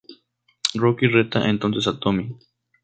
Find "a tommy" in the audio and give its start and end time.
1.85-2.35